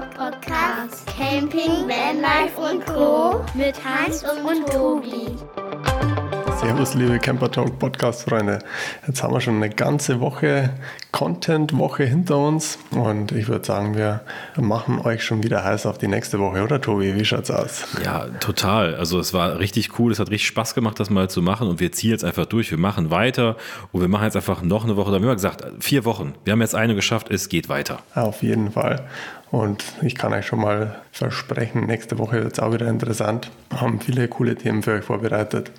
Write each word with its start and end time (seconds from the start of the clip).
Podcast. 0.00 1.06
Camping, 1.06 1.88
Vanlife 1.88 2.60
und 2.60 2.86
Co. 2.86 3.44
mit 3.54 3.74
Hans 3.84 4.22
und 4.24 4.66
Tobi. 4.70 5.36
Servus, 6.60 6.94
liebe 6.94 7.20
Camper 7.20 7.52
Talk 7.52 7.78
Podcast 7.78 8.24
Freunde. 8.28 8.58
Jetzt 9.06 9.22
haben 9.22 9.32
wir 9.32 9.40
schon 9.40 9.56
eine 9.56 9.70
ganze 9.70 10.18
Woche 10.18 10.70
Content-Woche 11.12 12.02
hinter 12.02 12.36
uns 12.36 12.80
und 12.90 13.30
ich 13.30 13.46
würde 13.46 13.64
sagen, 13.64 13.94
wir 13.94 14.22
machen 14.56 14.98
euch 14.98 15.22
schon 15.22 15.44
wieder 15.44 15.62
heiß 15.62 15.86
auf 15.86 15.98
die 15.98 16.08
nächste 16.08 16.40
Woche, 16.40 16.64
oder 16.64 16.80
Tobi? 16.80 17.14
Wie 17.14 17.24
schaut's 17.24 17.52
aus? 17.52 17.84
Ja, 18.04 18.26
total. 18.40 18.96
Also 18.96 19.20
es 19.20 19.32
war 19.32 19.60
richtig 19.60 20.00
cool, 20.00 20.10
es 20.10 20.18
hat 20.18 20.30
richtig 20.30 20.48
Spaß 20.48 20.74
gemacht, 20.74 20.98
das 20.98 21.10
mal 21.10 21.30
zu 21.30 21.42
machen 21.42 21.68
und 21.68 21.78
wir 21.78 21.92
ziehen 21.92 22.10
jetzt 22.10 22.24
einfach 22.24 22.46
durch. 22.46 22.72
Wir 22.72 22.78
machen 22.78 23.12
weiter 23.12 23.56
und 23.92 24.00
wir 24.00 24.08
machen 24.08 24.24
jetzt 24.24 24.36
einfach 24.36 24.60
noch 24.60 24.82
eine 24.82 24.96
Woche. 24.96 25.12
Da 25.12 25.16
haben 25.18 25.24
wir 25.24 25.34
gesagt, 25.34 25.64
vier 25.78 26.04
Wochen. 26.04 26.34
Wir 26.44 26.54
haben 26.54 26.60
jetzt 26.60 26.74
eine 26.74 26.96
geschafft, 26.96 27.30
es 27.30 27.48
geht 27.48 27.68
weiter. 27.68 28.00
Auf 28.16 28.42
jeden 28.42 28.72
Fall. 28.72 29.06
Und 29.52 29.84
ich 30.02 30.16
kann 30.16 30.32
euch 30.32 30.46
schon 30.46 30.60
mal 30.60 30.96
versprechen, 31.12 31.86
nächste 31.86 32.18
Woche 32.18 32.42
wird 32.42 32.54
es 32.54 32.58
auch 32.58 32.72
wieder 32.72 32.88
interessant. 32.88 33.48
Wir 33.70 33.80
haben 33.80 34.00
viele 34.00 34.26
coole 34.26 34.56
Themen 34.56 34.82
für 34.82 34.94
euch 34.94 35.04
vorbereitet 35.04 35.70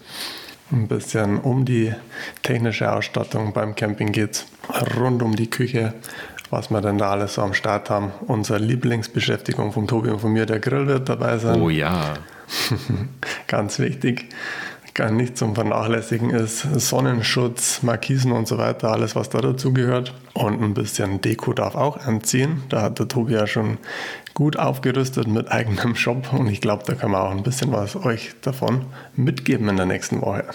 ein 0.71 0.87
bisschen 0.87 1.39
um 1.39 1.65
die 1.65 1.93
technische 2.43 2.91
Ausstattung 2.91 3.53
beim 3.53 3.75
Camping 3.75 4.11
geht, 4.11 4.45
rund 4.97 5.21
um 5.21 5.35
die 5.35 5.49
Küche, 5.49 5.93
was 6.49 6.69
wir 6.69 6.81
denn 6.81 6.97
da 6.97 7.11
alles 7.11 7.35
so 7.35 7.41
am 7.41 7.53
Start 7.53 7.89
haben. 7.89 8.11
Unsere 8.27 8.59
Lieblingsbeschäftigung 8.59 9.71
vom 9.71 9.87
Tobi 9.87 10.09
und 10.09 10.19
von 10.19 10.31
mir, 10.31 10.45
der 10.45 10.59
Grill 10.59 10.87
wird 10.87 11.09
dabei 11.09 11.37
sein. 11.37 11.61
Oh 11.61 11.69
ja. 11.69 12.15
Ganz 13.47 13.79
wichtig. 13.79 14.29
Gar 14.93 15.11
nicht 15.11 15.37
zum 15.37 15.55
Vernachlässigen 15.55 16.31
ist 16.31 16.61
Sonnenschutz, 16.61 17.83
Markisen 17.83 18.31
und 18.31 18.47
so 18.47 18.57
weiter, 18.57 18.91
alles 18.91 19.15
was 19.15 19.29
da 19.29 19.39
dazu 19.39 19.73
gehört. 19.73 20.13
Und 20.33 20.61
ein 20.61 20.73
bisschen 20.73 21.21
Deko 21.21 21.53
darf 21.53 21.75
auch 21.75 21.97
anziehen. 22.05 22.63
Da 22.69 22.81
hat 22.81 22.99
der 22.99 23.07
Tobi 23.07 23.33
ja 23.33 23.47
schon 23.47 23.77
gut 24.33 24.57
aufgerüstet 24.57 25.27
mit 25.27 25.51
eigenem 25.51 25.95
Shop 25.95 26.31
und 26.33 26.47
ich 26.47 26.61
glaube, 26.61 26.83
da 26.85 26.95
kann 26.95 27.11
man 27.11 27.21
auch 27.21 27.31
ein 27.31 27.43
bisschen 27.43 27.71
was 27.71 27.95
euch 27.95 28.31
davon 28.41 28.85
mitgeben 29.15 29.67
in 29.69 29.77
der 29.77 29.85
nächsten 29.85 30.21
Woche. 30.21 30.45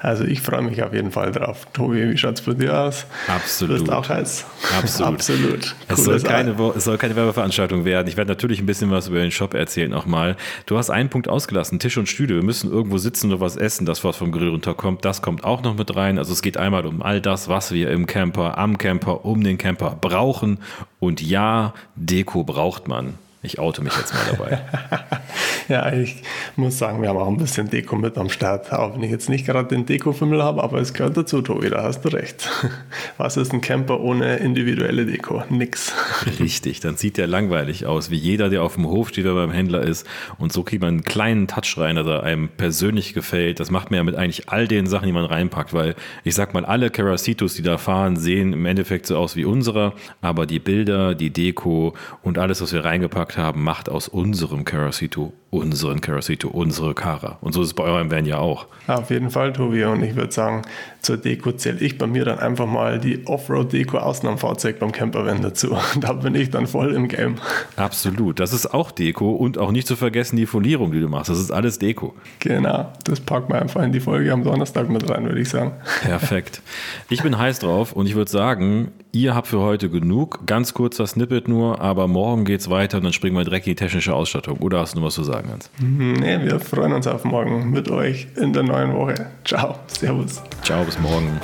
Also 0.00 0.24
ich 0.24 0.40
freue 0.40 0.62
mich 0.62 0.82
auf 0.82 0.92
jeden 0.94 1.10
Fall 1.10 1.32
drauf. 1.32 1.66
Tobi, 1.72 2.10
wie 2.10 2.16
schaut 2.16 2.38
es 2.38 2.42
bei 2.42 2.54
dir 2.54 2.78
aus? 2.78 3.04
Absolut. 3.26 3.78
Du 3.78 3.84
bist 3.84 3.92
auch 3.92 4.08
heiß? 4.08 4.46
Absolut. 4.78 5.14
Absolut. 5.14 5.74
Es 5.88 6.04
soll, 6.04 6.20
keine, 6.20 6.54
es 6.76 6.84
soll 6.84 6.98
keine 6.98 7.16
Werbeveranstaltung 7.16 7.84
werden. 7.84 8.06
Ich 8.06 8.16
werde 8.16 8.30
natürlich 8.30 8.60
ein 8.60 8.66
bisschen 8.66 8.90
was 8.92 9.08
über 9.08 9.18
den 9.18 9.32
Shop 9.32 9.54
erzählen 9.54 9.92
auch 9.94 10.06
mal. 10.06 10.36
Du 10.66 10.78
hast 10.78 10.90
einen 10.90 11.08
Punkt 11.08 11.28
ausgelassen, 11.28 11.80
Tisch 11.80 11.98
und 11.98 12.08
Stühle. 12.08 12.36
Wir 12.36 12.44
müssen 12.44 12.70
irgendwo 12.70 12.98
sitzen 12.98 13.32
und 13.32 13.40
was 13.40 13.56
essen, 13.56 13.86
das 13.86 14.04
was 14.04 14.16
vom 14.16 14.30
Grill 14.30 14.50
runterkommt. 14.50 15.04
Das 15.04 15.20
kommt 15.20 15.42
auch 15.42 15.62
noch 15.62 15.76
mit 15.76 15.94
rein. 15.96 16.18
Also 16.18 16.32
es 16.32 16.42
geht 16.42 16.56
einmal 16.56 16.86
um 16.86 17.02
all 17.02 17.20
das, 17.20 17.48
was 17.48 17.72
wir 17.72 17.90
im 17.90 18.06
Camper, 18.06 18.56
am 18.56 18.78
Camper, 18.78 19.24
um 19.24 19.42
den 19.42 19.58
Camper 19.58 19.98
brauchen. 20.00 20.58
Und 21.00 21.20
ja, 21.20 21.74
Deko 21.96 22.44
braucht 22.44 22.86
man. 22.86 23.14
Ich 23.42 23.58
oute 23.58 23.82
mich 23.82 23.96
jetzt 23.96 24.12
mal 24.14 24.24
dabei. 24.30 24.60
ja, 25.78 25.92
ich 25.92 26.16
muss 26.56 26.78
sagen, 26.78 27.02
wir 27.02 27.10
haben 27.10 27.18
auch 27.18 27.28
ein 27.28 27.36
bisschen 27.36 27.68
Deko 27.68 27.96
mit 27.96 28.16
am 28.16 28.30
Start. 28.30 28.72
Auch 28.72 28.94
wenn 28.94 29.02
ich 29.02 29.10
jetzt 29.10 29.28
nicht 29.28 29.46
gerade 29.46 29.68
den 29.68 29.86
Deko-Fimmel 29.86 30.42
habe, 30.42 30.62
aber 30.62 30.78
es 30.78 30.94
gehört 30.94 31.16
dazu, 31.16 31.42
Tobi, 31.42 31.68
da 31.68 31.82
hast 31.82 32.04
du 32.04 32.08
recht. 32.08 32.48
Was 33.18 33.36
ist 33.36 33.52
ein 33.52 33.60
Camper 33.60 34.00
ohne 34.00 34.36
individuelle 34.36 35.04
Deko? 35.04 35.42
Nix. 35.50 35.92
Richtig, 36.40 36.80
dann 36.80 36.96
sieht 36.96 37.18
der 37.18 37.26
langweilig 37.26 37.86
aus, 37.86 38.10
wie 38.10 38.16
jeder, 38.16 38.48
der 38.48 38.62
auf 38.62 38.74
dem 38.74 38.86
Hof 38.86 39.10
steht 39.10 39.26
oder 39.26 39.34
beim 39.34 39.50
Händler 39.50 39.82
ist. 39.82 40.06
Und 40.38 40.52
so 40.52 40.62
kriegt 40.62 40.82
man 40.82 40.94
einen 40.94 41.04
kleinen 41.04 41.46
Touch 41.46 41.76
rein, 41.76 41.96
der 41.96 42.22
einem 42.22 42.48
persönlich 42.48 43.12
gefällt. 43.12 43.60
Das 43.60 43.70
macht 43.70 43.90
man 43.90 43.98
ja 43.98 44.04
mit 44.04 44.14
eigentlich 44.14 44.48
all 44.48 44.66
den 44.66 44.86
Sachen, 44.86 45.06
die 45.06 45.12
man 45.12 45.26
reinpackt, 45.26 45.74
weil 45.74 45.94
ich 46.24 46.34
sag 46.34 46.54
mal, 46.54 46.64
alle 46.64 46.90
Caracitos, 46.90 47.54
die 47.54 47.62
da 47.62 47.76
fahren, 47.76 48.16
sehen 48.16 48.52
im 48.52 48.64
Endeffekt 48.64 49.06
so 49.06 49.16
aus 49.16 49.36
wie 49.36 49.44
unsere, 49.44 49.92
aber 50.22 50.46
die 50.46 50.58
Bilder, 50.58 51.14
die 51.14 51.30
Deko 51.30 51.94
und 52.22 52.38
alles, 52.38 52.62
was 52.62 52.72
wir 52.72 52.84
reingepackt 52.84 53.36
haben, 53.36 53.62
macht 53.62 53.88
aus 53.88 54.08
unserem 54.08 54.64
Caracito 54.64 55.32
unseren 55.58 56.00
Caracito, 56.00 56.48
unsere 56.48 56.94
Cara. 56.94 57.38
Und 57.40 57.52
so 57.52 57.62
ist 57.62 57.68
es 57.68 57.74
bei 57.74 57.84
eurem 57.84 58.10
Van 58.10 58.24
ja 58.24 58.38
auch. 58.38 58.66
Auf 58.86 59.10
jeden 59.10 59.30
Fall, 59.30 59.52
Tobi. 59.52 59.84
Und 59.84 60.02
ich 60.02 60.16
würde 60.16 60.32
sagen, 60.32 60.62
zur 61.02 61.16
Deko 61.16 61.52
zähle 61.52 61.78
ich 61.80 61.98
bei 61.98 62.06
mir 62.06 62.24
dann 62.24 62.38
einfach 62.38 62.66
mal 62.66 62.98
die 62.98 63.26
Offroad-Deko 63.26 63.98
außen 63.98 64.28
am 64.28 64.38
Fahrzeug 64.38 64.78
beim 64.78 64.92
Campervan 64.92 65.42
dazu. 65.42 65.76
Da 66.00 66.12
bin 66.12 66.34
ich 66.34 66.50
dann 66.50 66.66
voll 66.66 66.94
im 66.94 67.08
Game. 67.08 67.36
Absolut. 67.76 68.40
Das 68.40 68.52
ist 68.52 68.72
auch 68.72 68.90
Deko 68.90 69.32
und 69.32 69.58
auch 69.58 69.72
nicht 69.72 69.86
zu 69.86 69.96
vergessen 69.96 70.36
die 70.36 70.46
Folierung, 70.46 70.92
die 70.92 71.00
du 71.00 71.08
machst. 71.08 71.30
Das 71.30 71.38
ist 71.38 71.50
alles 71.50 71.78
Deko. 71.78 72.14
Genau. 72.38 72.92
Das 73.04 73.20
packen 73.20 73.52
wir 73.52 73.60
einfach 73.60 73.82
in 73.82 73.92
die 73.92 74.00
Folge 74.00 74.32
am 74.32 74.44
Donnerstag 74.44 74.88
mit 74.88 75.08
rein, 75.10 75.24
würde 75.24 75.40
ich 75.40 75.48
sagen. 75.48 75.72
Perfekt. 76.02 76.62
Ich 77.08 77.22
bin 77.22 77.38
heiß 77.38 77.58
drauf 77.60 77.92
und 77.92 78.06
ich 78.06 78.14
würde 78.14 78.30
sagen, 78.30 78.92
ihr 79.12 79.34
habt 79.34 79.48
für 79.48 79.60
heute 79.60 79.90
genug. 79.90 80.46
Ganz 80.46 80.74
kurzer 80.74 81.06
Snippet 81.06 81.48
nur, 81.48 81.80
aber 81.80 82.08
morgen 82.08 82.44
geht 82.44 82.60
es 82.60 82.70
weiter 82.70 82.98
und 82.98 83.04
dann 83.04 83.12
springen 83.12 83.36
wir 83.36 83.44
direkt 83.44 83.66
in 83.66 83.72
die 83.72 83.76
technische 83.76 84.14
Ausstattung. 84.14 84.58
Oder 84.58 84.80
hast 84.80 84.94
du 84.94 85.00
noch 85.00 85.06
was 85.06 85.14
zu 85.14 85.24
sagen? 85.24 85.47
Sagen, 85.48 85.52
Hans. 85.52 85.70
Nee, 85.78 86.40
wir 86.42 86.60
freuen 86.60 86.92
uns 86.92 87.06
auf 87.06 87.24
morgen 87.24 87.70
mit 87.70 87.90
euch 87.90 88.28
in 88.36 88.52
der 88.52 88.62
neuen 88.62 88.94
Woche. 88.94 89.26
Ciao, 89.44 89.76
Servus. 89.86 90.42
Ciao, 90.62 90.84
bis 90.84 90.98
morgen. 90.98 91.40